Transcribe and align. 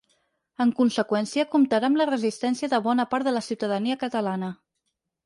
En 0.63 0.69
conseqüència, 0.77 1.43
comptarà 1.51 1.91
amb 1.91 1.99
la 2.01 2.07
resistència 2.11 2.71
de 2.71 2.79
bona 2.87 3.05
part 3.13 3.29
de 3.29 3.35
la 3.37 3.45
ciutadania 3.49 3.99
catalana. 4.05 4.51